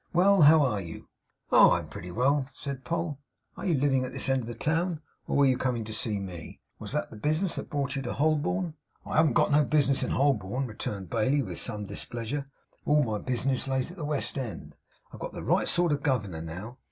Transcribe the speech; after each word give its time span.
Well! 0.13 0.41
How 0.41 0.63
are 0.63 0.81
you?' 0.81 1.09
'Oh! 1.51 1.73
I'm 1.73 1.87
pretty 1.87 2.09
well,' 2.09 2.47
said 2.55 2.83
Poll. 2.83 3.19
'Are 3.55 3.67
you 3.67 3.75
living 3.75 4.03
at 4.03 4.11
this 4.11 4.29
end 4.29 4.41
of 4.41 4.47
the 4.47 4.55
town, 4.55 4.99
or 5.27 5.37
were 5.37 5.45
you 5.45 5.59
coming 5.59 5.83
to 5.83 5.93
see 5.93 6.19
me? 6.19 6.59
Was 6.79 6.91
that 6.93 7.11
the 7.11 7.17
bis'ness 7.17 7.53
that 7.57 7.69
brought 7.69 7.95
you 7.95 8.01
to 8.01 8.13
Holborn?' 8.13 8.73
'I 9.05 9.17
haven't 9.17 9.33
got 9.33 9.51
no 9.51 9.63
bis'ness 9.63 10.01
in 10.01 10.09
Holborn,' 10.09 10.65
returned 10.65 11.11
Bailey, 11.11 11.43
with 11.43 11.59
some 11.59 11.85
displeasure. 11.85 12.47
'All 12.83 13.03
my 13.03 13.19
bis'ness 13.19 13.67
lays 13.67 13.91
at 13.91 13.97
the 13.97 14.03
West 14.03 14.39
End. 14.39 14.73
I've 15.13 15.19
got 15.19 15.33
the 15.33 15.43
right 15.43 15.67
sort 15.67 15.91
of 15.91 16.01
governor 16.01 16.41
now. 16.41 16.79